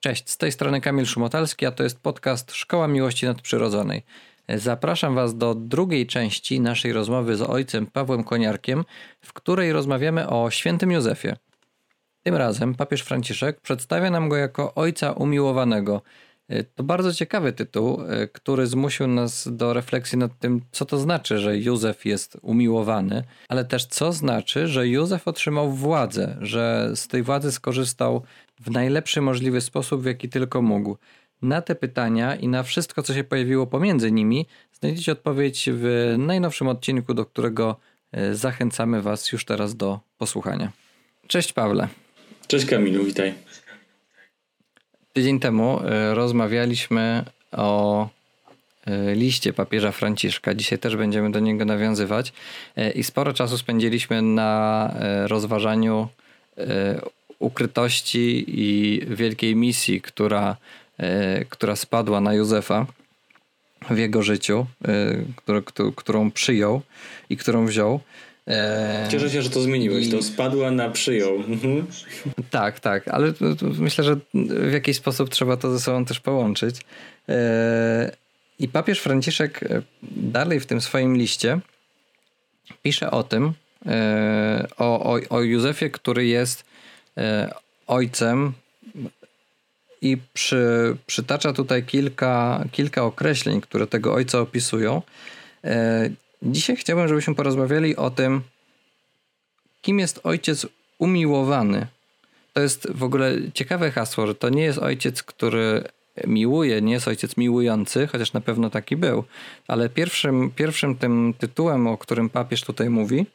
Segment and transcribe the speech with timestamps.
[0.00, 4.02] Cześć, z tej strony Kamil Szumotalski, a to jest podcast Szkoła Miłości Nadprzyrodzonej.
[4.48, 8.84] Zapraszam Was do drugiej części naszej rozmowy z ojcem Pawłem Koniarkiem,
[9.20, 11.28] w której rozmawiamy o świętym Józefie.
[12.22, 16.02] Tym razem papież Franciszek przedstawia nam go jako ojca umiłowanego.
[16.74, 18.00] To bardzo ciekawy tytuł,
[18.32, 23.64] który zmusił nas do refleksji nad tym, co to znaczy, że Józef jest umiłowany, ale
[23.64, 28.22] też co znaczy, że Józef otrzymał władzę, że z tej władzy skorzystał
[28.60, 30.96] w najlepszy możliwy sposób, w jaki tylko mógł.
[31.42, 34.46] Na te pytania i na wszystko, co się pojawiło pomiędzy nimi,
[34.80, 37.76] znajdziecie odpowiedź w najnowszym odcinku, do którego
[38.12, 40.72] e, zachęcamy Was już teraz do posłuchania.
[41.26, 41.88] Cześć Pawle.
[42.46, 43.34] Cześć Kamilu, witaj.
[45.12, 48.08] Tydzień temu e, rozmawialiśmy o
[48.86, 50.54] e, liście papieża Franciszka.
[50.54, 52.32] Dzisiaj też będziemy do niego nawiązywać.
[52.94, 54.94] I sporo czasu spędziliśmy na
[55.26, 56.08] rozważaniu
[57.38, 60.56] ukrytości i wielkiej misji, która,
[60.98, 62.86] e, która spadła na Józefa
[63.90, 66.82] w jego życiu, e, którą przyjął
[67.30, 68.00] i którą wziął.
[68.48, 70.06] E, Cieszę się, że to zmieniłeś.
[70.06, 70.10] I...
[70.10, 71.36] To spadła na przyjął.
[71.36, 71.86] Mhm.
[72.50, 73.32] Tak, tak, ale
[73.78, 74.16] myślę, że
[74.68, 76.76] w jakiś sposób trzeba to ze sobą też połączyć.
[78.58, 79.60] I papież Franciszek
[80.02, 81.60] dalej w tym swoim liście
[82.82, 83.52] pisze o tym,
[84.78, 86.64] o, o, o Józefie, który jest
[87.86, 88.52] ojcem
[90.02, 95.02] i przy, przytacza tutaj kilka, kilka określeń, które tego ojca opisują.
[95.64, 96.10] E,
[96.42, 98.40] dzisiaj chciałbym, żebyśmy porozmawiali o tym,
[99.82, 100.66] kim jest ojciec
[100.98, 101.86] umiłowany.
[102.52, 105.84] To jest w ogóle ciekawe hasło, że to nie jest ojciec, który
[106.26, 109.24] miłuje, nie jest ojciec miłujący, chociaż na pewno taki był,
[109.68, 113.26] ale pierwszym, pierwszym tym tytułem, o którym papież tutaj mówi,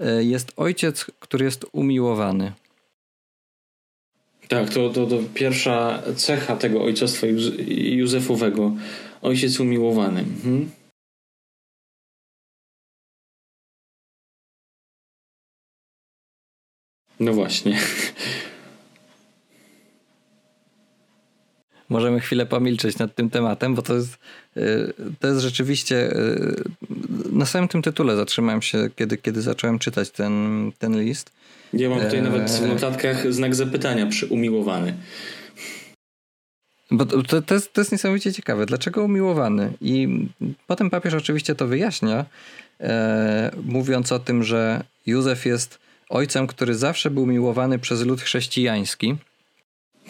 [0.00, 2.52] e, jest ojciec, który jest umiłowany.
[4.48, 7.26] Tak, to, to, to pierwsza cecha tego ojcostwa
[7.68, 8.72] Józefowego.
[9.22, 10.20] Ojciec umiłowany.
[10.20, 10.70] Mhm.
[17.20, 17.78] No właśnie.
[21.88, 24.18] Możemy chwilę pomilczeć nad tym tematem, bo to jest,
[24.56, 26.16] y, to jest rzeczywiście.
[26.16, 26.64] Y,
[27.32, 31.32] na samym tym tytule zatrzymałem się, kiedy, kiedy zacząłem czytać ten, ten list.
[31.72, 34.94] Ja mam tutaj nawet w notatkach znak zapytania przy umiłowany.
[36.90, 38.66] Bo to, to, jest, to jest niesamowicie ciekawe.
[38.66, 39.72] Dlaczego umiłowany?
[39.80, 40.08] I
[40.66, 42.24] potem papież oczywiście to wyjaśnia,
[42.80, 49.16] e, mówiąc o tym, że Józef jest ojcem, który zawsze był miłowany przez lud chrześcijański.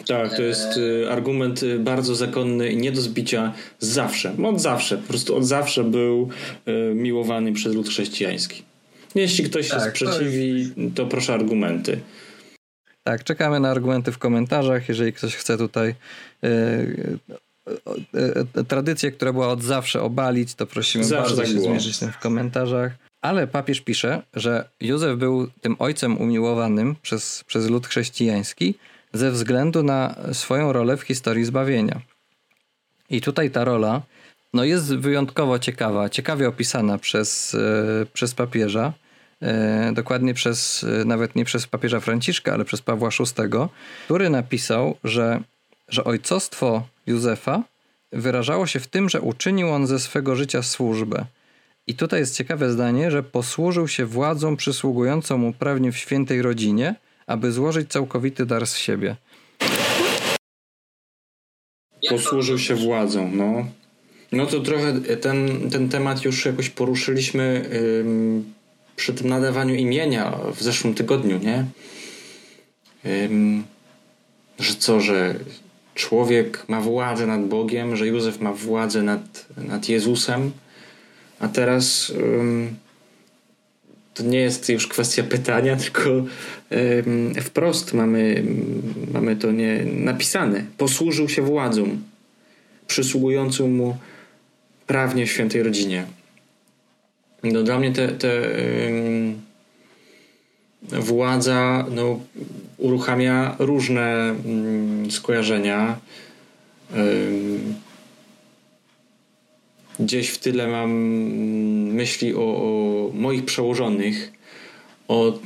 [0.05, 4.35] Tak, to jest e, argument e, bardzo zakonny i nie do zbicia zawsze.
[4.43, 6.29] Od zawsze, po prostu od zawsze był
[6.65, 8.63] e, miłowany przez lud chrześcijański.
[9.15, 10.95] Jeśli ktoś tak, się sprzeciwi, to, jest...
[10.95, 11.99] to proszę argumenty.
[13.03, 14.89] Tak, czekamy na argumenty w komentarzach.
[14.89, 15.95] Jeżeli ktoś chce tutaj
[16.41, 16.49] yy,
[18.55, 21.65] yy, tradycję, która była od zawsze obalić, to prosimy zawsze bardzo tak się było.
[21.65, 22.91] zmierzyć tym w komentarzach.
[23.21, 28.75] Ale papież pisze, że Józef był tym ojcem umiłowanym przez, przez lud chrześcijański
[29.17, 32.01] ze względu na swoją rolę w historii zbawienia.
[33.09, 34.01] I tutaj ta rola
[34.53, 38.93] no jest wyjątkowo ciekawa, ciekawie opisana przez, yy, przez papieża.
[39.41, 43.49] E, dokładnie przez, e, nawet nie przez papieża Franciszka, ale przez Pawła VI,
[44.05, 45.39] który napisał, że,
[45.87, 47.63] że ojcostwo Józefa
[48.11, 51.25] wyrażało się w tym, że uczynił on ze swego życia służbę.
[51.87, 56.95] I tutaj jest ciekawe zdanie, że posłużył się władzą przysługującą mu prawnie w świętej rodzinie,
[57.27, 59.15] aby złożyć całkowity dar z siebie.
[62.09, 63.67] Posłużył się władzą, no.
[64.31, 67.69] No to trochę ten, ten temat już jakoś poruszyliśmy
[68.95, 71.65] przy tym nadawaniu imienia w zeszłym tygodniu, nie?
[74.59, 75.35] że co, że
[75.95, 80.51] człowiek ma władzę nad Bogiem, że Józef ma władzę nad, nad Jezusem,
[81.39, 82.13] a teraz
[84.13, 86.01] to nie jest już kwestia pytania, tylko
[87.41, 88.43] wprost mamy,
[89.13, 90.65] mamy to nie napisane.
[90.77, 91.97] Posłużył się władzą
[92.87, 93.97] przysługującą mu
[94.87, 96.05] prawnie w świętej rodzinie.
[97.43, 98.31] No dla mnie te, te
[100.91, 102.19] władza no,
[102.77, 104.35] uruchamia różne
[105.03, 105.99] yy, skojarzenia.
[109.99, 110.91] Gdzieś w tyle mam
[111.93, 114.31] myśli o, o moich przełożonych,
[115.07, 115.39] o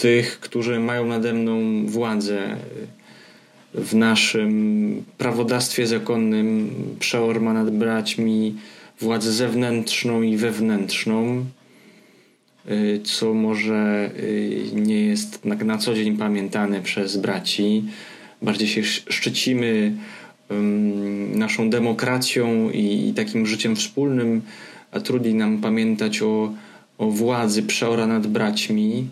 [0.00, 2.56] tych, którzy mają nade mną władzę
[3.74, 8.54] w naszym prawodawstwie zakonnym, przeor ma nad braćmi,
[9.00, 11.44] władzę zewnętrzną i wewnętrzną,
[12.70, 17.84] y, co może y, nie jest na, na co dzień pamiętane przez braci,
[18.42, 19.92] bardziej się szczycimy
[21.34, 24.42] naszą demokracją i takim życiem wspólnym,
[24.92, 26.52] a trudniej nam pamiętać o,
[26.98, 29.08] o władzy przeora nad braćmi.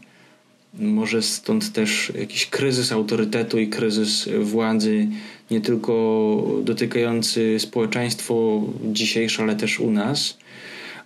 [0.79, 5.09] Może stąd też jakiś kryzys autorytetu i kryzys władzy,
[5.51, 10.39] nie tylko dotykający społeczeństwo dzisiejsze, ale też u nas.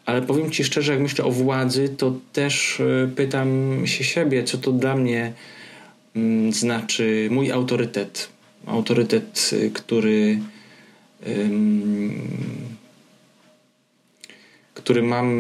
[0.07, 4.59] Ale powiem Ci szczerze, jak myślę o władzy, to też e, pytam się siebie, co
[4.59, 5.33] to dla mnie
[6.17, 8.29] mm, znaczy mój autorytet.
[8.67, 10.39] Autorytet, e, który
[14.75, 15.31] który mam,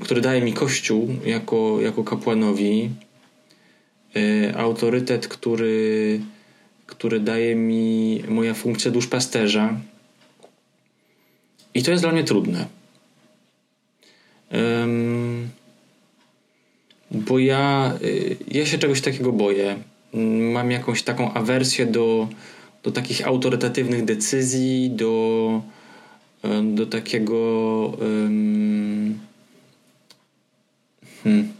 [0.00, 2.90] który daje mi Kościół jako, jako kapłanowi,
[4.56, 6.20] autorytet, który,
[6.86, 9.80] który daje mi moja funkcja duszpasterza.
[11.74, 12.66] I to jest dla mnie trudne.
[17.10, 19.76] Bo ja, y, ja się czegoś takiego boję.
[20.52, 22.28] Mam jakąś taką awersję do,
[22.82, 25.62] do takich autorytatywnych decyzji, do,
[26.62, 27.92] do takiego.
[31.22, 31.59] Hmm.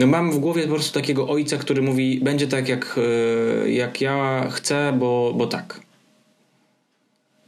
[0.00, 2.98] No mam w głowie po prostu takiego ojca, który mówi, będzie tak jak,
[3.64, 5.80] e, jak ja chcę, bo, bo tak.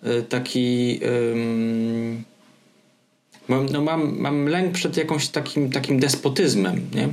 [0.03, 1.01] E, taki.
[1.33, 2.23] Um,
[3.49, 7.09] mam, no mam, mam lęk przed jakimś takim, takim despotyzmem, nie?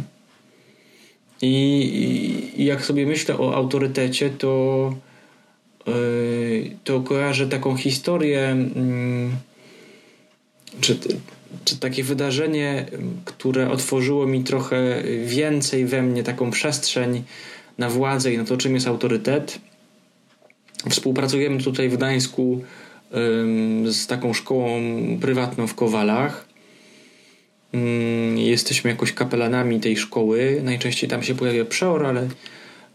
[1.42, 4.94] I, i, jak sobie myślę o autorytecie, to,
[5.88, 9.30] yy, to kojarzę taką historię, yy,
[10.82, 10.98] czy,
[11.66, 12.86] czy takie wydarzenie,
[13.26, 17.24] które otworzyło mi trochę więcej we mnie taką przestrzeń
[17.78, 19.60] na władzę i na to, czym jest autorytet.
[20.90, 22.62] Współpracujemy tutaj w Gdańsku
[23.86, 24.82] z taką szkołą
[25.22, 26.50] prywatną w Kowalach
[28.36, 30.62] jesteśmy jakoś kapelanami tej szkoły.
[30.64, 32.28] Najczęściej tam się pojawia przeor, ale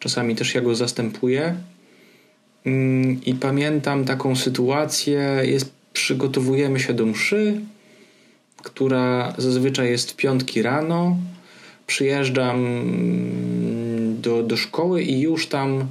[0.00, 1.54] czasami też ja go zastępuję.
[3.26, 7.60] I pamiętam taką sytuację, jest, przygotowujemy się do mszy,
[8.64, 11.16] która zazwyczaj jest piątki rano.
[11.86, 15.88] Przyjeżdżam mm, do, do szkoły i już tam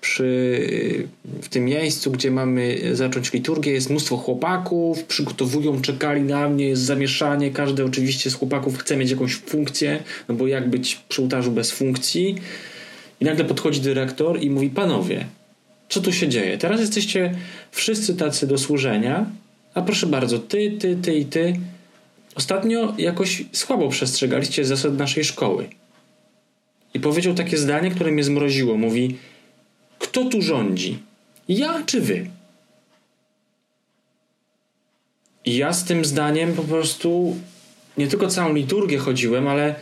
[0.00, 1.08] przy,
[1.42, 6.82] w tym miejscu, gdzie mamy zacząć liturgię, jest mnóstwo chłopaków, przygotowują, czekali na mnie, jest
[6.82, 11.52] zamieszanie, każdy oczywiście z chłopaków chce mieć jakąś funkcję, no bo jak być przy ołtarzu
[11.52, 12.36] bez funkcji.
[13.20, 15.26] I nagle podchodzi dyrektor i mówi, panowie,
[15.88, 16.58] co tu się dzieje?
[16.58, 17.34] Teraz jesteście
[17.70, 19.26] wszyscy tacy do służenia,
[19.74, 21.56] a proszę bardzo, ty, ty, ty i ty
[22.34, 25.68] ostatnio jakoś słabo przestrzegaliście zasad naszej szkoły.
[26.94, 28.76] I powiedział takie zdanie, które mnie zmroziło.
[28.76, 29.18] Mówi,
[29.98, 30.98] kto tu rządzi?
[31.48, 32.26] Ja czy wy?
[35.44, 37.36] I ja z tym zdaniem po prostu
[37.98, 39.74] nie tylko całą liturgię chodziłem, ale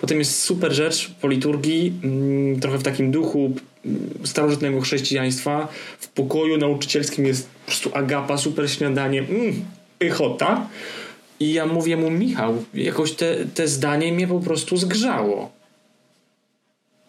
[0.00, 3.52] potem jest super rzecz po liturgii, mm, trochę w takim duchu
[3.84, 5.68] mm, starożytnego chrześcijaństwa.
[5.98, 9.64] W pokoju nauczycielskim jest po prostu agapa, super śniadanie, mm,
[9.98, 10.66] pychota.
[11.40, 15.50] I ja mówię mu, Michał, jakoś te, te zdanie mnie po prostu zgrzało.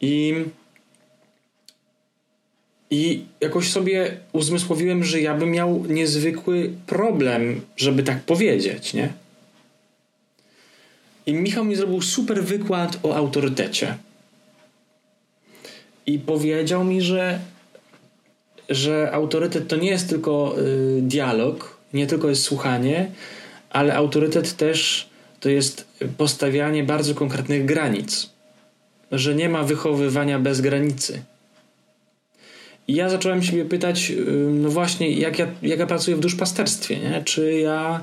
[0.02, 0.34] I
[2.90, 9.14] i jakoś sobie uzmysłowiłem, że ja bym miał niezwykły problem, żeby tak powiedzieć, nie?
[11.26, 13.98] I Michał mi zrobił super wykład o autorytecie.
[16.06, 17.40] I powiedział mi, że,
[18.70, 23.12] że autorytet to nie jest tylko y, dialog, nie tylko jest słuchanie,
[23.70, 28.30] ale autorytet też to jest postawianie bardzo konkretnych granic.
[29.12, 31.22] Że nie ma wychowywania bez granicy
[32.88, 34.14] i ja zacząłem siebie pytać,
[34.50, 37.22] no właśnie, jak ja, jak ja pracuję w duszpasterstwie, nie?
[37.26, 38.02] Czy ja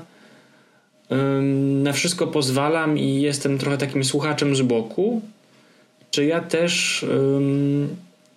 [1.61, 5.21] na wszystko pozwalam i jestem trochę takim słuchaczem z boku,
[6.11, 7.05] czy ja też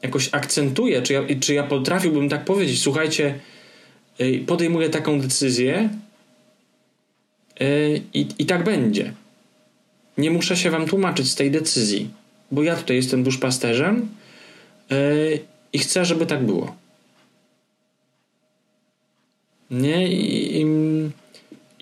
[0.02, 3.38] jakoś akcentuję, czy ja, czy ja potrafiłbym tak powiedzieć, słuchajcie,
[4.46, 5.88] podejmuję taką decyzję
[8.14, 9.12] i, i tak będzie.
[10.18, 12.10] Nie muszę się wam tłumaczyć z tej decyzji,
[12.50, 14.08] bo ja tutaj jestem duszpasterzem
[14.92, 15.38] y,
[15.72, 16.76] i chcę, żeby tak było.
[19.70, 20.08] Nie?
[20.08, 20.60] I,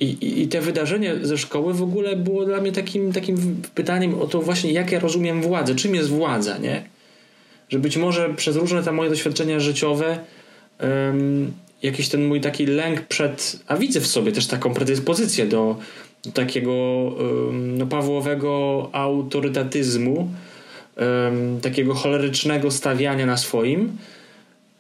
[0.00, 4.26] i, I te wydarzenie ze szkoły w ogóle było dla mnie takim, takim pytaniem o
[4.26, 6.85] to właśnie, jak ja rozumiem władzę, czym jest władza, nie?
[7.69, 10.19] Że być może przez różne tam moje doświadczenia życiowe
[11.85, 15.76] jakiś ten mój taki lęk przed, a widzę w sobie też taką predyspozycję do,
[16.25, 20.31] do takiego um, no, pawłowego autorytatyzmu,
[21.62, 23.97] takiego cholerycznego stawiania na swoim,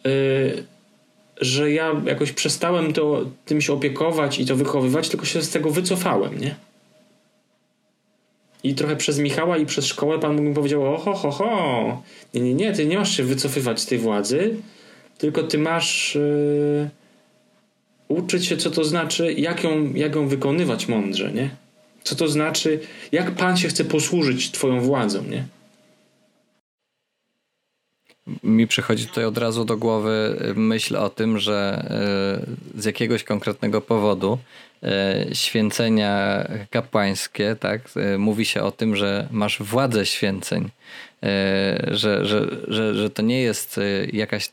[0.06, 0.64] y,
[1.40, 5.70] że ja jakoś przestałem to, tym się opiekować i to wychowywać, tylko się z tego
[5.70, 6.54] wycofałem, nie?
[8.64, 12.02] i trochę przez Michała i przez szkołę Pan mi powiedział, oho, ho, ho,
[12.34, 14.56] nie, nie, nie, ty nie masz się wycofywać z tej władzy,
[15.18, 16.90] tylko ty masz yy,
[18.08, 21.50] uczyć się, co to znaczy, jak ją, jak ją wykonywać mądrze, nie?
[22.02, 22.80] Co to znaczy,
[23.12, 25.44] jak Pan się chce posłużyć Twoją władzą, nie?
[28.42, 31.86] Mi przychodzi tutaj od razu do głowy myśl o tym, że
[32.76, 34.38] e, z jakiegoś konkretnego powodu
[34.82, 40.68] e, święcenia kapłańskie, tak, e, mówi się o tym, że masz władzę święceń,
[41.88, 43.80] że, że, że, że to nie jest
[44.12, 44.50] jakaś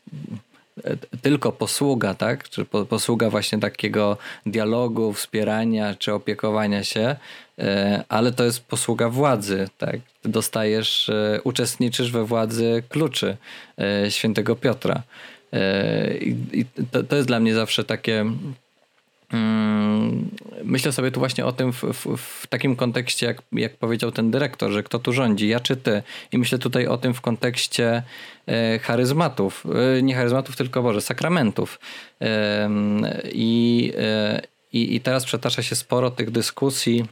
[1.22, 2.50] tylko posługa, tak?
[2.50, 7.16] Czy posługa właśnie takiego dialogu, wspierania czy opiekowania się,
[7.60, 10.00] e, ale to jest posługa władzy, tak?
[10.26, 13.38] Dostajesz, e, uczestniczysz we władzy kluczy
[13.78, 15.02] e, świętego Piotra.
[16.52, 18.26] I to, to jest dla mnie zawsze takie
[19.34, 19.71] Mm,
[20.64, 24.32] myślę sobie tu właśnie o tym w, w, w, takim kontekście, jak, jak powiedział ten
[24.32, 26.04] dyrektor, że kto tu rządzi, ja czy ty.
[26.32, 28.04] I myślę tutaj o tym w kontekście
[28.48, 29.64] e, charyzmatów.
[29.98, 31.80] E, nie charyzmatów, tylko Boże, sakramentów.
[32.22, 32.70] E,
[33.34, 33.94] i,
[34.74, 37.06] i, I teraz przetacza się sporo tych dyskusji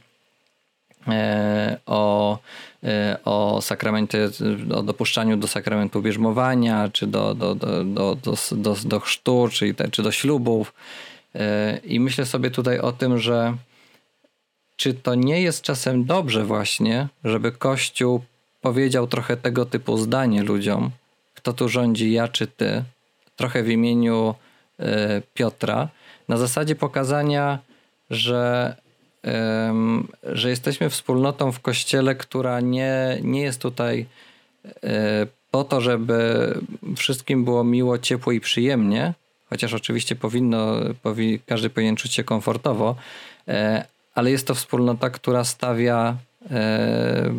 [1.86, 2.38] o,
[3.24, 4.28] o sakramencie,
[4.74, 9.74] o dopuszczaniu do sakramentu bierzmowania, czy do, do, do, do, do, do, do chrztu, czy,
[9.90, 10.72] czy do ślubów.
[11.84, 13.56] I myślę sobie tutaj o tym, że
[14.76, 18.20] czy to nie jest czasem dobrze właśnie, żeby Kościół
[18.60, 20.90] powiedział trochę tego typu zdanie ludziom,
[21.34, 22.84] kto tu rządzi, ja czy ty,
[23.36, 24.34] trochę w imieniu
[24.78, 25.88] e, Piotra,
[26.28, 27.58] na zasadzie pokazania,
[28.10, 28.76] że,
[30.22, 34.06] że jesteśmy wspólnotą w Kościele, która nie, nie jest tutaj
[34.66, 36.54] e, po to, żeby
[36.96, 39.14] wszystkim było miło, ciepło i przyjemnie,
[39.50, 42.96] chociaż oczywiście powinno, powi, każdy powinien czuć się komfortowo,
[43.48, 46.16] e, ale jest to wspólnota, która stawia
[46.50, 47.32] e,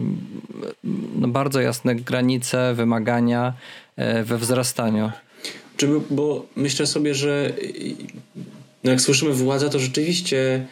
[1.15, 3.53] no bardzo jasne granice, wymagania
[3.95, 5.11] e, we wzrastaniu.
[5.77, 7.53] Czy, bo myślę sobie, że
[8.83, 10.65] no jak słyszymy władza, to rzeczywiście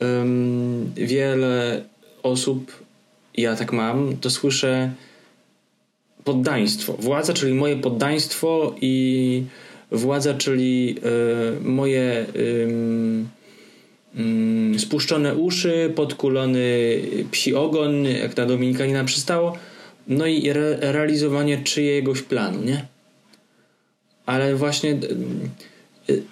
[0.00, 1.84] um, wiele
[2.22, 2.72] osób,
[3.36, 4.92] ja tak mam, to słyszę
[6.24, 6.92] poddaństwo.
[6.92, 9.44] Władza, czyli moje poddaństwo i
[9.90, 12.26] władza, czyli e, moje
[14.78, 17.00] spuszczone uszy, podkulony
[17.30, 19.58] psi ogon, jak na Dominikanina przystało,
[20.08, 22.86] no i re realizowanie czyjegoś planu, nie?
[24.26, 24.96] Ale właśnie e,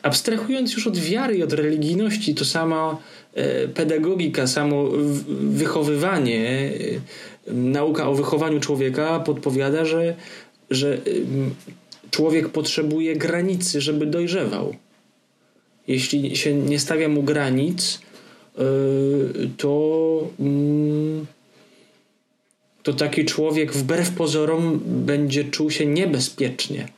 [0.03, 2.99] abstrahując już od wiary i od religijności, to sama
[3.35, 4.89] e, pedagogika, samo
[5.41, 6.71] wychowywanie,
[7.47, 10.15] nauka o wychowaniu człowieka podpowiada, że,
[10.71, 10.99] że
[12.11, 14.77] człowiek potrzebuje granicy, żeby dojrzewał.
[15.89, 18.01] Jeśli się nie stawia mu granic,
[18.59, 21.27] yy, to, mm,
[22.83, 26.89] to taki człowiek wbrew pozorom będzie czuł się niebezpiecznie.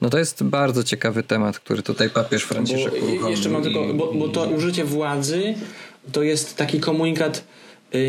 [0.00, 3.28] No to jest bardzo ciekawy temat, który tutaj papież Franciszek uruchomił.
[3.28, 5.54] Jeszcze mam tylko, bo, bo to użycie władzy
[6.12, 7.44] to jest taki komunikat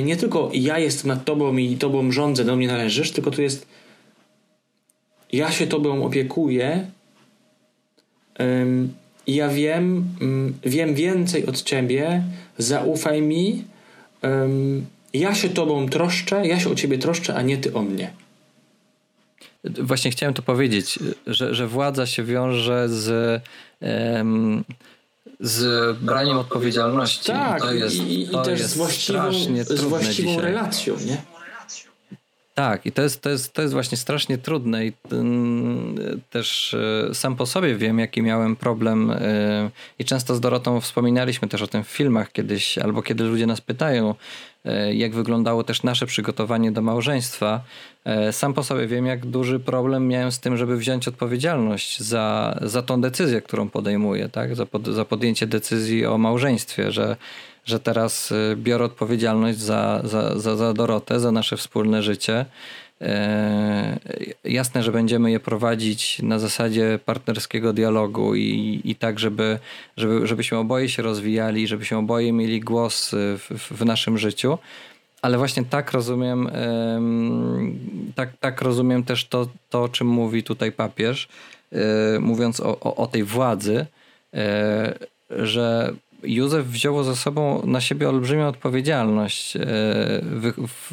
[0.04, 3.68] nie tylko ja jestem nad tobą i tobą rządzę, do mnie należysz, tylko tu jest
[5.32, 6.88] ja się tobą opiekuję
[9.28, 12.24] i ja wiem, mm, wiem więcej od ciebie,
[12.58, 13.64] zaufaj mi,
[15.14, 18.12] ja się tobą troszczę, ja się o ciebie troszczę, a nie ty o mnie.
[19.64, 23.42] Właśnie chciałem to powiedzieć, że, że władza się wiąże z
[23.82, 24.64] um,
[25.40, 27.32] z braniem odpowiedzialności.
[27.32, 29.32] Tak, to jest, i, i to też jest z właściwą,
[29.64, 31.18] z właściwą relacją, nie?
[32.58, 34.94] Tak, i to jest, to, jest, to jest właśnie strasznie trudne i
[36.30, 36.74] też
[37.10, 41.62] e, sam po sobie wiem, jaki miałem problem e, i często z Dorotą wspominaliśmy też
[41.62, 44.16] o tym w filmach kiedyś, albo kiedy ludzie nas pytają,
[44.94, 47.62] jak wyglądało też nasze przygotowanie do małżeństwa.
[48.32, 52.82] Sam po sobie wiem, jak duży problem miałem z tym, żeby wziąć odpowiedzialność za, za
[52.82, 54.56] tą decyzję, którą podejmuję, tak?
[54.56, 57.18] za, pod, za podjęcie decyzji o małżeństwie, że
[57.68, 62.46] że teraz y, biorę odpowiedzialność za, za, za, za Dorotę, za nasze wspólne życie.
[63.02, 64.00] E,
[64.44, 69.60] jasne, że będziemy je prowadzić na zasadzie partnerskiego dialogu i, i tak, żeby,
[69.98, 74.58] żeby, żebyśmy oboje się rozwijali, żebyśmy oboje mieli głos w, w naszym życiu.
[75.22, 76.50] Ale właśnie tak rozumiem,
[78.16, 81.28] tak, tak rozumiem też to, to, o czym mówi tutaj papież,
[81.72, 83.86] e, mówiąc o, o, o tej władzy,
[84.34, 85.00] e,
[85.30, 85.94] że
[86.24, 89.60] Józef wziął ze sobą na siebie olbrzymią odpowiedzialność e,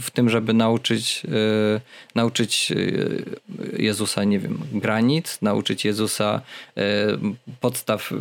[0.01, 1.81] w, tym, żeby nauczyć, e,
[2.15, 2.73] nauczyć
[3.79, 6.41] Jezusa, nie wiem, granic, nauczyć Jezusa
[7.61, 8.13] podstaw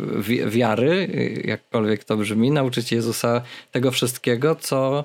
[0.46, 1.08] wiary,
[1.44, 3.42] jakkolwiek to brzmi, nauczyć Jezusa
[3.72, 5.04] tego wszystkiego, co,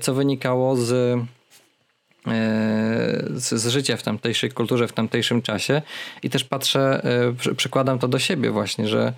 [0.00, 1.18] co wynikało z
[2.26, 5.82] E, z, życia w tamtejszej kulturze, w tamtejszym czasie.
[6.22, 7.06] I też patrzę,
[7.46, 9.12] e, przykładam to do siebie właśnie, że,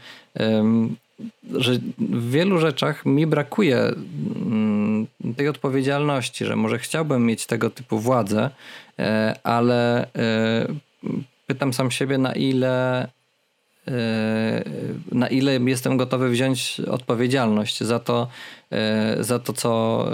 [1.54, 5.06] że w wielu rzeczach mi brakuje mm,
[5.36, 8.50] tej odpowiedzialności, że może chciałbym mieć tego typu władzę,
[8.98, 10.06] e, ale
[11.46, 13.08] pytam sam siebie, na ile
[15.12, 18.28] na ile jestem gotowy wziąć odpowiedzialność za to,
[19.20, 20.08] za to co,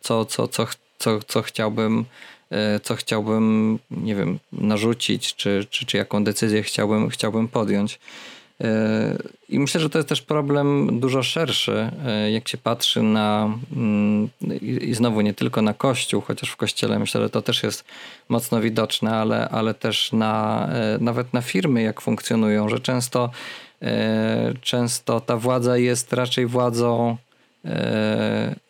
[0.00, 0.66] co, co, co,
[0.98, 2.04] co, co chciałbym
[2.50, 7.98] e, co chciałbym, nie wiem, narzucić, czy, czy, czy jaką decyzję chciałbym, chciałbym podjąć.
[8.60, 9.16] E,
[9.48, 14.28] I myślę, że to jest też problem dużo szerszy, e, jak się patrzy na, mm,
[14.60, 17.84] i znowu nie tylko na Kościół, chociaż w Kościele myślę, że to też jest
[18.28, 20.68] mocno widoczne, ale, ale też na,
[21.00, 23.30] nawet na firmy, jak funkcjonują, że często,
[24.60, 27.16] często ta władza jest raczej władzą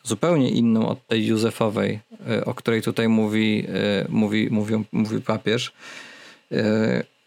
[0.05, 2.01] zupełnie inną od tej Józefowej,
[2.45, 3.67] o której tutaj mówi,
[4.09, 5.73] mówi, mówią, mówi papież,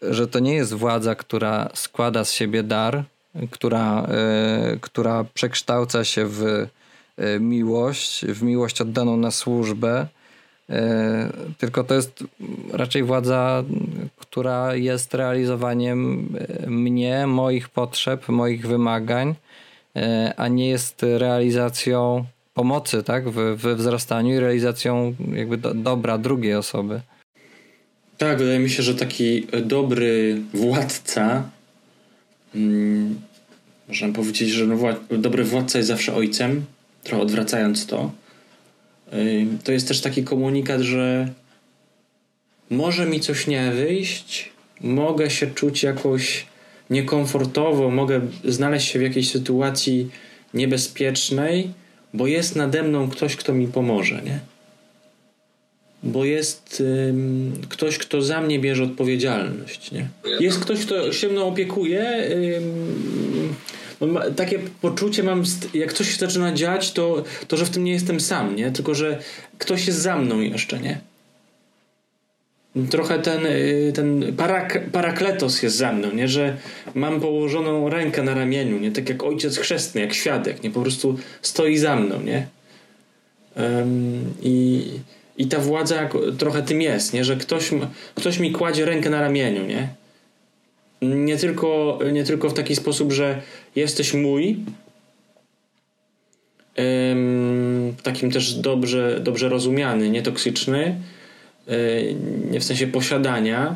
[0.02, 3.04] że to nie jest władza, która składa z siebie dar,
[3.50, 4.06] która,
[4.80, 6.66] która przekształca się w
[7.40, 10.06] miłość, w miłość oddaną na służbę,
[11.58, 12.24] tylko to jest
[12.72, 13.64] raczej władza,
[14.16, 16.28] która jest realizowaniem
[16.66, 19.34] mnie, moich potrzeb, moich wymagań,
[20.36, 26.54] a nie jest realizacją pomocy tak, w, we wzrastaniu i realizacją jakby do, dobra drugiej
[26.54, 27.00] osoby.
[28.20, 31.50] Tak, wydaje mi się, że taki dobry władca,
[32.52, 33.20] hmm,
[33.88, 36.64] można powiedzieć, że no wła- dobry władca jest zawsze ojcem,
[37.02, 38.10] trochę odwracając to.
[39.12, 41.28] Yy, to jest też taki komunikat, że
[42.70, 44.50] może mi coś nie wyjść,
[44.80, 46.46] mogę się czuć jakoś
[46.90, 50.10] niekomfortowo, mogę znaleźć się w jakiejś sytuacji
[50.54, 51.70] niebezpiecznej,
[52.14, 54.49] bo jest nade mną ktoś, kto mi pomoże, nie?
[56.02, 60.08] Bo jest ym, ktoś, kto za mnie bierze odpowiedzialność, nie?
[60.40, 62.30] Jest ktoś, kto się mną opiekuje.
[62.56, 63.54] Ym,
[64.00, 65.42] no, takie poczucie mam,
[65.74, 68.70] jak coś się zaczyna dziać, to, to że w tym nie jestem sam, nie?
[68.70, 69.18] Tylko, że
[69.58, 71.00] ktoś jest za mną jeszcze, nie?
[72.90, 76.28] trochę ten, y, ten parak, parakletos jest za mną, nie?
[76.28, 76.56] że
[76.94, 78.92] mam położoną rękę na ramieniu, nie?
[78.92, 80.70] tak jak ojciec chrzestny, jak świadek, nie?
[80.70, 82.20] po prostu stoi za mną.
[82.20, 82.46] Nie?
[84.42, 84.84] I,
[85.40, 87.24] I ta władza trochę tym jest, nie?
[87.24, 87.70] że ktoś,
[88.14, 89.66] ktoś mi kładzie rękę na ramieniu.
[89.66, 89.88] Nie?
[91.02, 93.42] Nie, tylko, nie tylko w taki sposób, że
[93.76, 94.56] jesteś mój,
[96.78, 101.00] um, takim też dobrze, dobrze rozumiany, nietoksyczny,
[101.70, 102.14] E,
[102.50, 103.74] nie w sensie posiadania,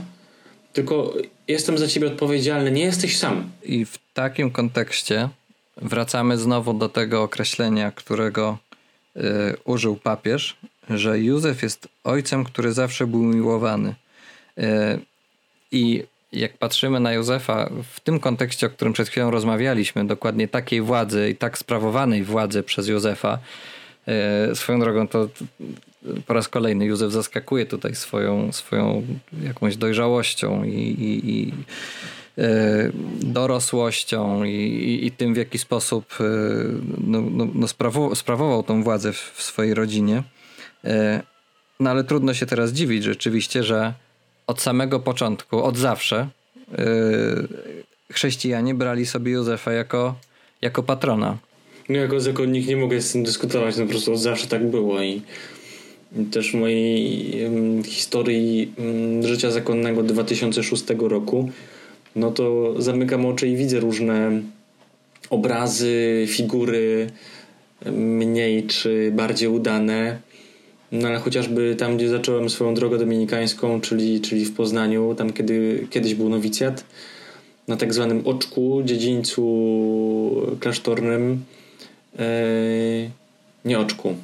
[0.72, 1.14] tylko
[1.48, 3.50] jestem za ciebie odpowiedzialny, nie jesteś sam.
[3.62, 5.29] I w takim kontekście
[5.77, 8.59] wracamy znowu do tego określenia, którego
[9.16, 9.20] y,
[9.64, 10.57] użył papież,
[10.90, 13.94] że Józef jest ojcem, który zawsze był miłowany.
[14.58, 14.62] Y,
[15.72, 20.80] I jak patrzymy na Józefa w tym kontekście, o którym przed chwilą rozmawialiśmy, dokładnie takiej
[20.80, 23.38] władzy i tak sprawowanej władzy przez Józefa,
[24.52, 25.28] y, swoją drogą to
[26.26, 29.06] po raz kolejny Józef zaskakuje tutaj swoją, swoją
[29.42, 31.52] jakąś dojrzałością i, i, i
[32.38, 36.24] e, dorosłością i, i, tym, w jaki sposób e,
[37.06, 40.22] no, no, no sprawował, sprawował tą władzę w, w, swojej rodzinie.
[40.84, 41.22] E,
[41.80, 43.94] no ale trudno się teraz dziwić rzeczywiście, że
[44.46, 46.28] od samego początku, od zawsze
[48.12, 50.14] chrześcijanie brali sobie Józefa jako,
[50.62, 51.38] jako patrona.
[51.88, 55.02] No jako zakonnik nie mogę z tym dyskutować, no po prostu od zawsze tak było
[55.02, 55.22] i
[56.30, 57.32] też w mojej
[57.84, 58.72] historii
[59.20, 61.50] życia zakonnego 2006 roku,
[62.16, 64.42] no to zamykam oczy i widzę różne
[65.30, 67.06] obrazy, figury
[67.92, 70.18] mniej czy bardziej udane.
[70.94, 75.87] No ale chociażby tam, gdzie zacząłem swoją drogę dominikańską, czyli, czyli w Poznaniu, tam kiedy
[75.90, 76.85] kiedyś był nowicjat,
[77.68, 79.42] na tak zwanym oczku, dziedzińcu
[80.61, 81.44] klasztornym,
[82.18, 82.24] yy,
[83.64, 84.14] nie oczku,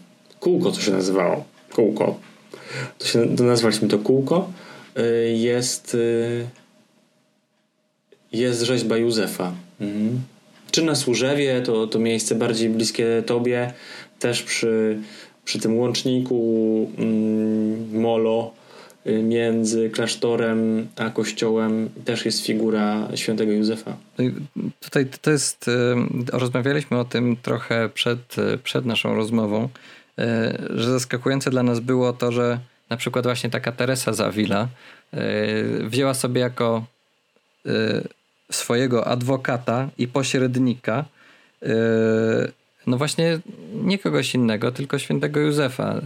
[0.40, 2.18] kółko to się nazywało kółko.
[2.98, 4.52] To się, to nazwaliśmy to kółko.
[4.98, 6.46] Y, jest, y,
[8.32, 9.52] jest rzeźba Józefa.
[9.80, 10.20] Mhm.
[10.70, 13.72] Czy na Służewie, to, to miejsce bardziej bliskie tobie,
[14.18, 14.98] też przy,
[15.50, 18.52] przy tym łączniku mm, Molo
[19.06, 23.96] y, między klasztorem a kościołem też jest figura świętego Józefa.
[24.18, 24.24] No
[24.80, 25.94] tutaj to jest, y,
[26.32, 29.68] rozmawialiśmy o tym trochę przed, przed naszą rozmową,
[30.70, 32.58] że zaskakujące dla nas było to, że
[32.90, 34.68] na przykład właśnie taka Teresa Zawila
[35.80, 36.84] wzięła sobie jako
[38.50, 41.04] swojego adwokata i pośrednika
[42.90, 43.40] no właśnie
[43.72, 45.94] nie kogoś innego, tylko świętego Józefa.
[45.94, 46.00] E,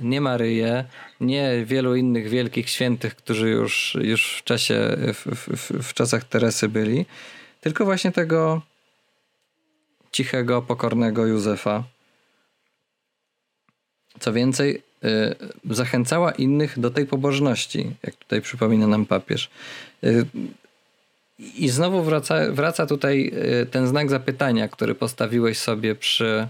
[0.00, 0.84] nie Maryję,
[1.20, 6.68] nie wielu innych wielkich świętych, którzy już, już w czasie, w, w, w czasach Teresy
[6.68, 7.06] byli,
[7.60, 8.62] tylko właśnie tego
[10.12, 11.84] cichego, pokornego Józefa.
[14.20, 15.34] Co więcej, e,
[15.70, 19.50] zachęcała innych do tej pobożności, jak tutaj przypomina nam papież.
[21.40, 26.48] E, i znowu wraca, wraca tutaj e, ten znak zapytania, który postawiłeś sobie przy,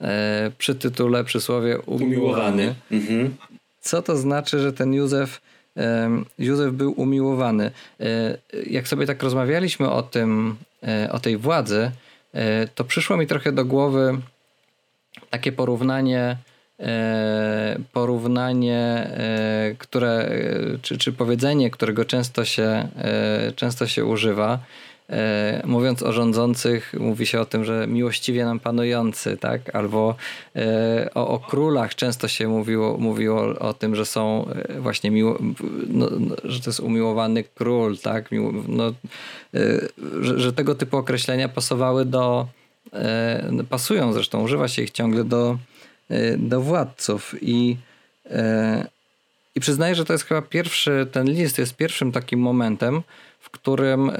[0.00, 2.06] e, przy tytule, przy słowie umiłowany.
[2.10, 2.74] umiłowany.
[2.90, 3.36] Mhm.
[3.80, 5.40] Co to znaczy, że ten Józef,
[6.38, 7.70] Józef był umiłowany?
[8.00, 10.56] E, jak sobie tak rozmawialiśmy o tym,
[11.10, 11.90] o tej władzy,
[12.74, 14.18] to przyszło mi trochę do głowy
[15.30, 16.49] takie porównanie E,
[17.92, 22.88] porównanie, e, które, e, czy, czy powiedzenie, którego często się,
[23.56, 24.58] często się używa.
[25.64, 29.74] Mówiąc o rządzących, mówi się o tym, że miłościwie nam panujący, tak?
[29.76, 30.14] Albo
[31.14, 35.38] o, o królach często się mówiło, mówiło o tym, że są właśnie miło,
[35.88, 38.28] no, no, że to jest umiłowany król, tak?
[38.68, 38.92] no,
[40.20, 42.46] że, że tego typu określenia pasowały do,
[43.68, 45.69] pasują zresztą, używa się ich ciągle do, E,
[46.38, 47.34] do władców.
[47.42, 47.76] I,
[48.30, 48.86] e,
[49.54, 53.02] i przyznaję, że to jest chyba pierwszy, ten list jest pierwszym takim momentem,
[53.40, 54.14] w którym e,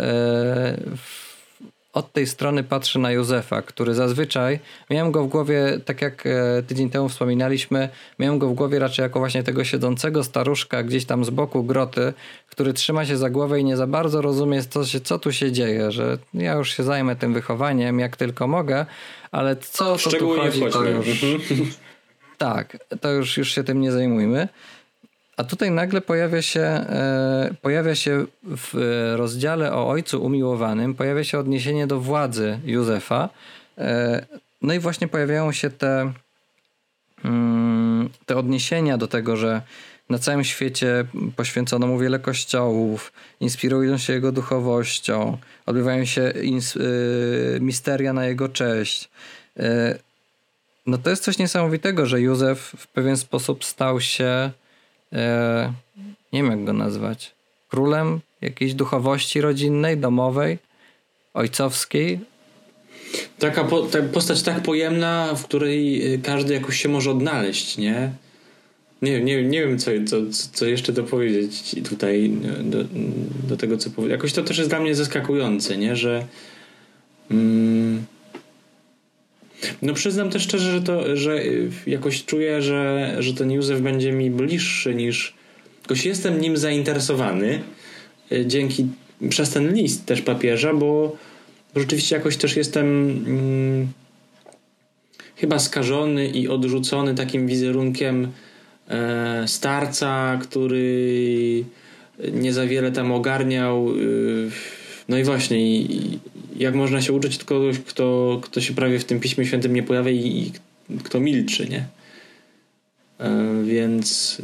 [1.92, 6.24] od tej strony patrzy na Józefa, który zazwyczaj, miałem go w głowie, tak jak
[6.66, 11.24] tydzień temu wspominaliśmy, miałem go w głowie raczej jako właśnie tego siedzącego staruszka gdzieś tam
[11.24, 12.12] z boku groty,
[12.50, 15.52] który trzyma się za głowę i nie za bardzo rozumie, co, się, co tu się
[15.52, 18.86] dzieje, że ja już się zajmę tym wychowaniem, jak tylko mogę,
[19.30, 21.06] ale co to tu chodzi, to już...
[22.38, 24.48] tak, to już, już się tym nie zajmujmy.
[25.40, 28.74] A tutaj nagle pojawia się, e, pojawia się w
[29.16, 33.28] rozdziale o ojcu umiłowanym, pojawia się odniesienie do władzy Józefa.
[33.78, 34.26] E,
[34.62, 36.12] no i właśnie pojawiają się te,
[37.24, 39.62] mm, te odniesienia do tego, że
[40.10, 41.04] na całym świecie
[41.36, 49.10] poświęcono mu wiele kościołów, inspirują się jego duchowością, odbywają się y, misteria na jego cześć.
[49.56, 49.98] E,
[50.86, 54.50] no to jest coś niesamowitego, że Józef w pewien sposób stał się,
[55.12, 55.72] e,
[56.32, 57.32] nie wiem jak go nazwać,
[57.68, 60.58] królem jakiejś duchowości rodzinnej, domowej,
[61.34, 62.20] ojcowskiej.
[63.38, 68.12] Taka po, ta postać tak pojemna, w której e, każdy jakoś się może odnaleźć, nie?
[69.02, 70.16] Nie, nie, nie wiem, co, co,
[70.52, 72.30] co jeszcze dopowiedzieć tutaj
[72.62, 72.84] do,
[73.48, 74.12] do tego, co powiedzieć.
[74.12, 75.96] Jakoś to też jest dla mnie zaskakujące, nie?
[75.96, 76.26] Że
[77.30, 78.04] mm,
[79.82, 81.42] no przyznam też szczerze, że to, że
[81.86, 85.34] jakoś czuję, że, że ten Józef będzie mi bliższy niż
[85.82, 87.62] jakoś jestem nim zainteresowany
[88.32, 88.86] e, dzięki
[89.28, 91.16] przez ten list też papieża, bo,
[91.76, 92.86] rzeczywiście jakoś też jestem
[93.26, 93.88] mm,
[95.36, 98.32] chyba skażony i odrzucony takim wizerunkiem
[98.88, 101.64] e, starca, który
[102.32, 103.90] nie za wiele tam ogarniał.
[103.90, 103.94] E,
[105.08, 106.18] no i właśnie, i,
[106.60, 109.82] jak można się uczyć od kogoś, kto, kto się prawie w tym Piśmie Świętym nie
[109.82, 110.52] pojawia i, i
[111.04, 111.84] kto milczy, nie?
[113.18, 114.38] E, więc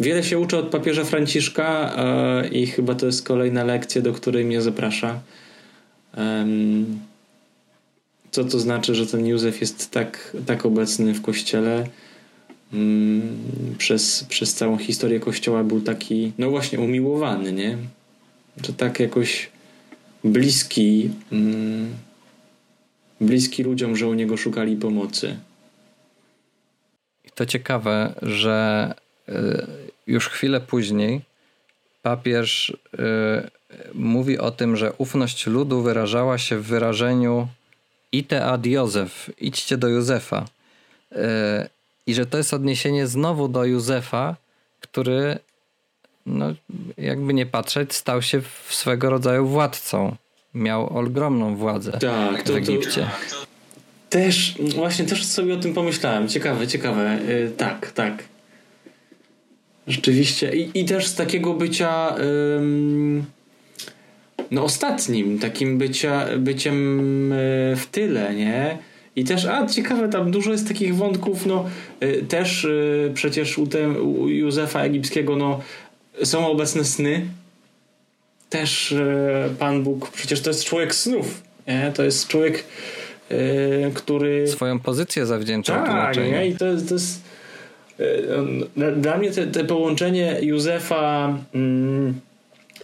[0.00, 4.44] wiele się uczę od papieża Franciszka e, i chyba to jest kolejna lekcja, do której
[4.44, 5.20] mnie zaprasza.
[8.30, 11.86] co to znaczy, że ten Józef jest tak, tak obecny w kościele?
[13.78, 17.78] przez, przez całą historię kościoła był taki, no właśnie, umiłowany, nie?
[18.64, 19.50] Że tak jakoś
[20.24, 21.94] bliski, mm,
[23.20, 25.36] bliski ludziom, że u niego szukali pomocy.
[27.34, 28.94] To ciekawe, że
[29.28, 29.32] y,
[30.06, 31.20] już chwilę później
[32.02, 32.76] papież y,
[33.94, 37.48] mówi o tym, że ufność ludu wyrażała się w wyrażeniu
[38.12, 40.46] ite ad Józef, idźcie do Józefa.
[41.12, 41.16] Y,
[42.06, 44.36] I że to jest odniesienie znowu do Józefa,
[44.80, 45.38] który
[46.26, 46.54] no,
[46.98, 50.16] jakby nie patrzeć, stał się swego rodzaju władcą.
[50.54, 53.00] Miał ogromną władzę tak, to, w Egipcie.
[53.30, 53.46] To,
[54.10, 56.28] też, właśnie też sobie o tym pomyślałem.
[56.28, 57.18] Ciekawe, ciekawe.
[57.28, 58.24] Yy, tak, tak.
[59.86, 60.56] Rzeczywiście.
[60.56, 63.22] I, i też z takiego bycia yy,
[64.50, 68.78] no ostatnim, takim bycia, byciem yy, w tyle, nie?
[69.16, 71.64] I też, a ciekawe, tam dużo jest takich wątków, no
[72.02, 75.60] y, też y, przecież u, te, u Józefa Egipskiego, no
[76.24, 77.26] są obecne sny.
[78.50, 79.04] Też y,
[79.58, 81.92] Pan Bóg, przecież to jest człowiek snów, nie?
[81.94, 82.64] To jest człowiek,
[83.94, 84.48] który...
[84.48, 86.48] Swoją pozycję zawdzięcza Tak, nie?
[86.48, 87.20] i to, to jest...
[88.96, 92.20] Dla mnie te, te połączenie Józefa, mm,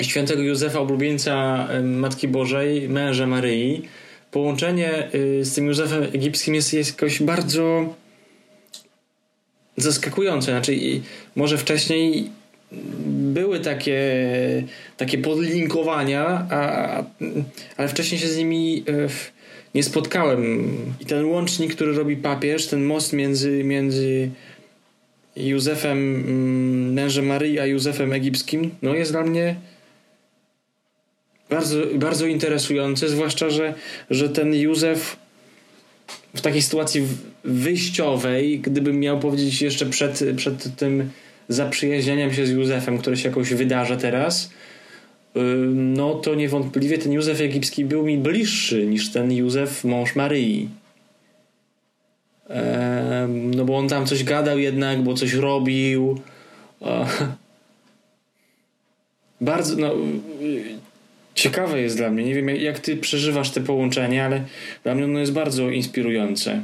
[0.01, 3.83] świętego Józefa, oblubieńca Matki Bożej, męża Maryi,
[4.31, 7.95] połączenie y, z tym Józefem Egipskim jest, jest jakoś bardzo
[9.77, 10.53] zaskakujące.
[10.53, 10.77] Znaczy,
[11.37, 12.31] może wcześniej
[13.33, 14.03] były takie,
[14.97, 17.05] takie podlinkowania, a,
[17.77, 19.09] ale wcześniej się z nimi y,
[19.75, 20.69] nie spotkałem.
[21.01, 24.31] I ten łącznik, który robi papież, ten most między, między
[25.37, 29.57] Józefem, mm, mężem Maryi, a Józefem Egipskim, no jest dla mnie
[31.51, 33.75] bardzo, bardzo interesujące, zwłaszcza, że,
[34.11, 35.17] że ten Józef
[36.35, 37.07] w takiej sytuacji
[37.45, 41.11] wyjściowej, gdybym miał powiedzieć jeszcze przed, przed tym
[41.53, 44.51] zaprzyjaźnieniem się z Józefem, które się jakoś wydarza teraz,
[45.75, 50.69] no to niewątpliwie ten Józef egipski był mi bliższy niż ten Józef mąż Maryi.
[53.57, 56.21] No bo on tam coś gadał jednak, bo coś robił.
[59.41, 59.95] Bardzo, no
[61.35, 62.25] ciekawe jest dla mnie.
[62.25, 64.45] Nie wiem, jak ty przeżywasz te połączenie, ale
[64.85, 66.63] dla mnie ono jest bardzo inspirujące.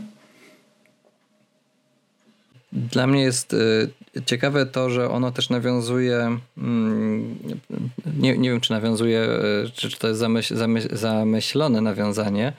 [2.72, 3.88] Dla mnie jest y,
[4.26, 7.38] ciekawe to, że ono też nawiązuje, mm,
[8.18, 9.22] nie, nie wiem czy nawiązuje,
[9.66, 12.52] y, czy, czy to jest zamyśl, zamyśl, zamyślone nawiązanie,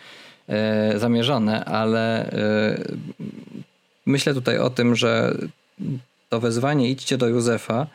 [0.95, 2.31] y, zamierzone, ale
[4.05, 5.37] myślę tutaj o tym, że
[6.29, 7.87] to wezwanie idźcie do Józefa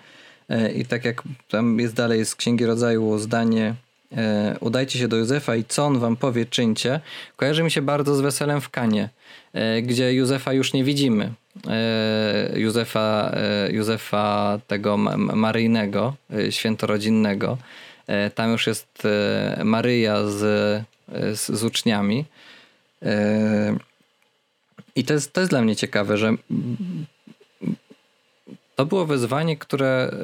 [0.76, 3.74] i tak jak tam jest dalej z Księgi Rodzaju zdanie
[4.16, 7.00] E, udajcie się do Józefa i co on wam powie, czyńcie,
[7.36, 9.08] kojarzy mi się bardzo z weselem w Kanie,
[9.52, 11.32] e, gdzie Józefa już nie widzimy.
[11.68, 13.36] E, Józefa,
[13.70, 16.14] Józefa tego maryjnego,
[16.50, 17.58] świętorodzinnego.
[18.34, 19.02] Tam już jest
[19.64, 20.38] Maryja z,
[21.12, 22.24] z, z uczniami.
[24.96, 26.34] I to jest, to jest dla mnie ciekawe, że
[28.76, 30.14] to było wyzwanie, które e,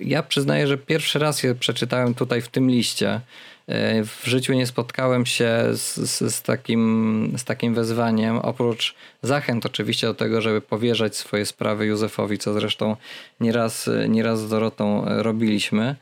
[0.00, 3.20] ja przyznaję, że pierwszy raz je przeczytałem tutaj w tym liście.
[3.66, 9.66] E, w życiu nie spotkałem się z, z, z, takim, z takim wezwaniem, oprócz zachęt
[9.66, 12.96] oczywiście do tego, żeby powierzać swoje sprawy Józefowi, co zresztą
[13.40, 15.96] nieraz, nieraz z Dorotą robiliśmy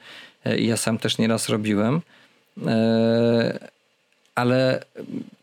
[0.44, 2.01] e, i ja sam też nieraz robiłem.
[4.35, 4.85] Ale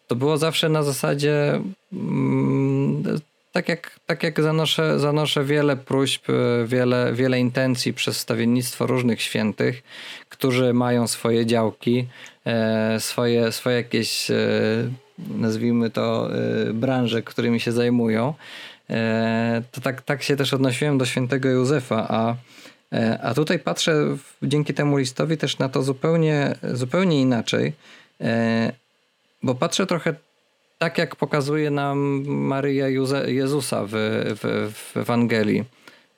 [0.08, 1.62] to było zawsze na zasadzie
[1.94, 3.20] mm,
[3.52, 6.34] tak jak, tak jak zanoszę, zanoszę wiele próśb, e,
[6.68, 9.84] wiele, wiele intencji przez stawiennictwo różnych świętych,
[10.30, 12.08] którzy mają swoje działki,
[12.46, 14.38] e, swoje, swoje jakieś, e,
[15.20, 16.30] nazwijmy to,
[16.74, 18.34] branże, którymi się zajmują.
[19.72, 22.36] To tak, tak się też odnosiłem do świętego Józefa, a,
[23.22, 27.74] a tutaj patrzę dzięki temu listowi też na to zupełnie, zupełnie inaczej,
[29.44, 30.14] bo patrzę trochę
[30.80, 32.88] tak jak pokazuje nam Maryja
[33.28, 33.92] Jezusa w,
[34.42, 35.64] w, w Ewangelii,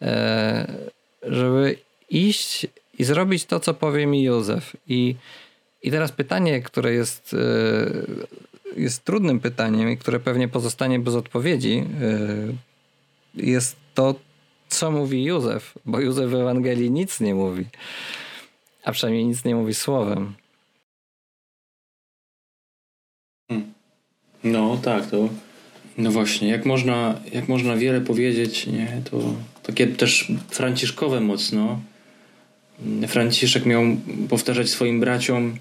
[0.01, 0.73] e,
[1.23, 1.77] żeby
[2.09, 2.67] iść
[2.99, 4.75] i zrobić to, co powie mi Józef.
[4.87, 5.15] I,
[5.83, 11.83] i teraz pytanie, które jest, e, jest trudnym pytaniem i które pewnie pozostanie bez odpowiedzi,
[12.01, 14.15] e, jest to,
[14.69, 17.65] co mówi Józef, bo Józef w Ewangelii nic nie mówi,
[18.83, 20.33] a przynajmniej nic nie mówi słowem.
[24.43, 25.29] No tak, to
[25.97, 31.81] no właśnie, jak można, jak można wiele powiedzieć, nie, to takie też franciszkowe mocno.
[33.07, 33.83] Franciszek miał
[34.29, 35.57] powtarzać swoim braciom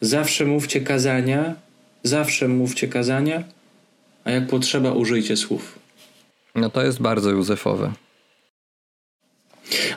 [0.00, 1.54] zawsze mówcie kazania,
[2.02, 3.44] zawsze mówcie kazania,
[4.24, 5.78] a jak potrzeba użyjcie słów.
[6.54, 7.92] No to jest bardzo Józefowe.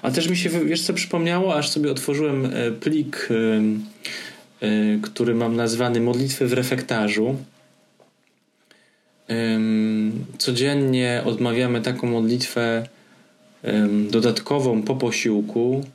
[0.02, 5.36] A też mi się, wiesz co przypomniało, aż sobie otworzyłem e, plik, e, e, który
[5.36, 7.36] mam nazwany modlitwy w refektarzu
[10.38, 12.88] codziennie odmawiamy taką modlitwę
[14.10, 15.86] dodatkową po posiłku,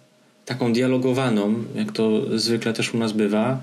[0.47, 3.62] taką dialogowaną, jak to zwykle też u nas bywa.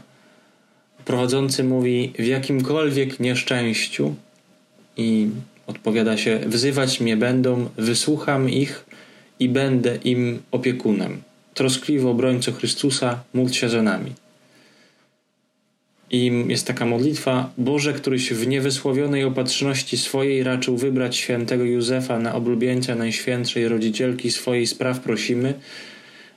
[1.05, 4.15] Prowadzący mówi w jakimkolwiek nieszczęściu
[4.97, 5.29] i
[5.67, 8.85] odpowiada się wzywać mnie będą, wysłucham ich
[9.39, 11.21] i będę im opiekunem.
[11.53, 14.11] Troskliwy obrońco Chrystusa, módl się za nami.
[16.11, 22.35] I jest taka modlitwa: Boże, któryś w niewysłowionej opatrzności swojej raczył wybrać świętego Józefa na
[22.35, 25.53] oblubieńca Najświętszej Rodzicielki swojej spraw prosimy,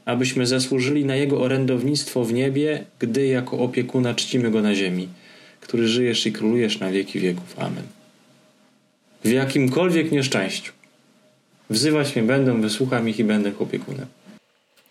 [0.05, 5.09] abyśmy zasłużyli na jego orędownictwo w niebie, gdy jako opiekuna czcimy go na ziemi.
[5.61, 7.59] który żyjesz i królujesz na wieki wieków.
[7.59, 7.85] Amen.
[9.25, 10.73] W jakimkolwiek nieszczęściu.
[11.71, 14.07] Wzywać mnie będą, wysłucham ich i będę opiekunem.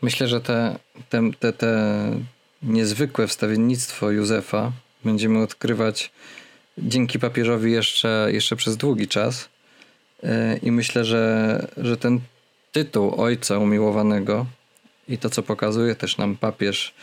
[0.01, 0.75] Myślę, że te,
[1.09, 1.71] te, te, te
[2.63, 4.71] niezwykłe wstawiennictwo Józefa
[5.05, 6.11] będziemy odkrywać
[6.77, 9.49] dzięki papieżowi jeszcze, jeszcze przez długi czas.
[10.23, 12.19] E, I myślę, że, że ten
[12.71, 14.45] tytuł Ojca Umiłowanego
[15.07, 16.93] i to, co pokazuje też nam papież,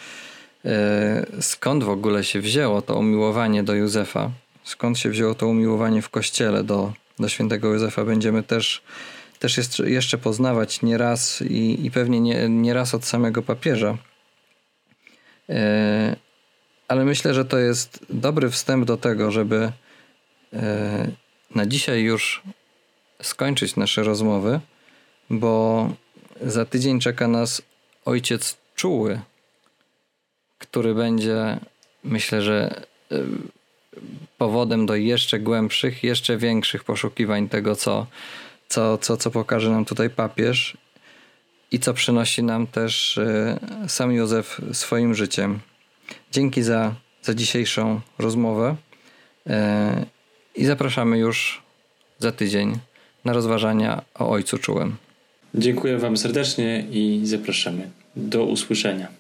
[0.65, 4.31] e, skąd w ogóle się wzięło to umiłowanie do Józefa,
[4.65, 8.83] skąd się wzięło to umiłowanie w kościele do, do świętego Józefa, będziemy też,
[9.39, 13.99] też jeszcze, poznawać nieraz i, i pewnie nie, nie raz od samego papieża.
[15.51, 16.17] E,
[16.89, 19.73] ale myślę, że to jest dobry wstęp do tego, żeby
[20.53, 21.09] e,
[21.55, 22.43] na dzisiaj już
[23.23, 24.61] skończyć nasze rozmowy,
[25.31, 25.89] bo
[26.41, 27.63] za tydzień czeka nas
[28.05, 29.21] ojciec czuły,
[30.59, 31.59] który będzie,
[32.05, 33.17] myślę, że e,
[34.39, 38.07] powodem do jeszcze głębszych, jeszcze większych poszukiwań tego, co,
[38.69, 40.77] co, co, co pokaże nam tutaj papież
[41.73, 45.61] i co przynosi nam też e, sam Józef swoim życiem.
[46.33, 48.77] Dzięki za, za dzisiejszą rozmowę
[49.47, 50.07] e,
[50.57, 51.63] i zapraszamy już
[52.19, 52.79] za tydzień
[53.25, 54.97] na rozważania o Ojcu Czułym.
[55.55, 57.91] Dziękuję Wam serdecznie i zapraszamy.
[58.17, 59.18] Do usłyszenia.